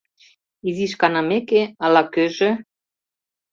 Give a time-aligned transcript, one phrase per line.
[0.69, 2.51] Изиш канымеке, ала-кӧжӧ